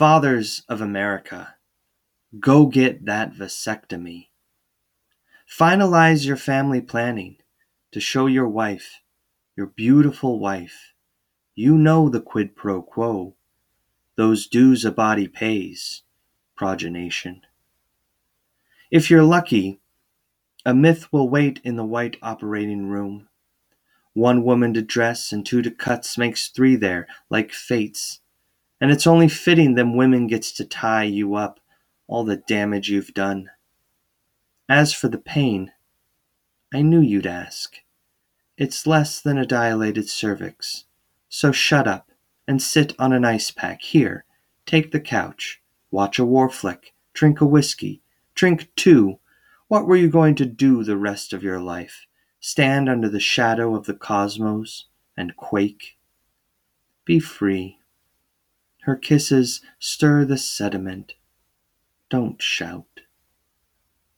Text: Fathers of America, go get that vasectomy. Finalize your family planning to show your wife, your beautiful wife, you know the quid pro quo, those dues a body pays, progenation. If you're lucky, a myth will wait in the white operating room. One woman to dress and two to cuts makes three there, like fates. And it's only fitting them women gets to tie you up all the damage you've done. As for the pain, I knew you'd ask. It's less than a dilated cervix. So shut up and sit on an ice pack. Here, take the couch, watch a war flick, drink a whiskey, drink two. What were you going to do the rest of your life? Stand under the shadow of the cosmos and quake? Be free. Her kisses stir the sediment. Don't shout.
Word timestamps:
Fathers 0.00 0.62
of 0.66 0.80
America, 0.80 1.56
go 2.38 2.64
get 2.64 3.04
that 3.04 3.34
vasectomy. 3.34 4.28
Finalize 5.46 6.24
your 6.24 6.38
family 6.38 6.80
planning 6.80 7.36
to 7.92 8.00
show 8.00 8.24
your 8.24 8.48
wife, 8.48 9.02
your 9.58 9.66
beautiful 9.66 10.38
wife, 10.38 10.94
you 11.54 11.76
know 11.76 12.08
the 12.08 12.22
quid 12.22 12.56
pro 12.56 12.80
quo, 12.80 13.34
those 14.16 14.46
dues 14.46 14.86
a 14.86 14.90
body 14.90 15.28
pays, 15.28 16.00
progenation. 16.56 17.42
If 18.90 19.10
you're 19.10 19.22
lucky, 19.22 19.80
a 20.64 20.72
myth 20.72 21.12
will 21.12 21.28
wait 21.28 21.60
in 21.62 21.76
the 21.76 21.84
white 21.84 22.16
operating 22.22 22.86
room. 22.86 23.28
One 24.14 24.44
woman 24.44 24.72
to 24.72 24.80
dress 24.80 25.30
and 25.30 25.44
two 25.44 25.60
to 25.60 25.70
cuts 25.70 26.16
makes 26.16 26.48
three 26.48 26.76
there, 26.76 27.06
like 27.28 27.52
fates. 27.52 28.20
And 28.80 28.90
it's 28.90 29.06
only 29.06 29.28
fitting 29.28 29.74
them 29.74 29.96
women 29.96 30.26
gets 30.26 30.52
to 30.52 30.64
tie 30.64 31.04
you 31.04 31.34
up 31.34 31.60
all 32.06 32.24
the 32.24 32.36
damage 32.36 32.88
you've 32.88 33.14
done. 33.14 33.50
As 34.68 34.92
for 34.92 35.08
the 35.08 35.18
pain, 35.18 35.72
I 36.72 36.82
knew 36.82 37.00
you'd 37.00 37.26
ask. 37.26 37.76
It's 38.56 38.86
less 38.86 39.20
than 39.20 39.36
a 39.36 39.46
dilated 39.46 40.08
cervix. 40.08 40.84
So 41.28 41.50
shut 41.50 41.88
up 41.88 42.10
and 42.46 42.62
sit 42.62 42.94
on 42.98 43.12
an 43.12 43.24
ice 43.24 43.50
pack. 43.50 43.82
Here, 43.82 44.24
take 44.66 44.92
the 44.92 45.00
couch, 45.00 45.60
watch 45.90 46.18
a 46.18 46.24
war 46.24 46.48
flick, 46.48 46.94
drink 47.12 47.40
a 47.40 47.46
whiskey, 47.46 48.02
drink 48.34 48.68
two. 48.76 49.18
What 49.66 49.86
were 49.86 49.96
you 49.96 50.08
going 50.08 50.36
to 50.36 50.46
do 50.46 50.84
the 50.84 50.96
rest 50.96 51.32
of 51.32 51.42
your 51.42 51.60
life? 51.60 52.06
Stand 52.38 52.88
under 52.88 53.08
the 53.08 53.20
shadow 53.20 53.74
of 53.74 53.86
the 53.86 53.94
cosmos 53.94 54.86
and 55.16 55.36
quake? 55.36 55.98
Be 57.04 57.18
free. 57.18 57.79
Her 58.82 58.96
kisses 58.96 59.60
stir 59.78 60.24
the 60.24 60.38
sediment. 60.38 61.14
Don't 62.08 62.40
shout. 62.40 62.86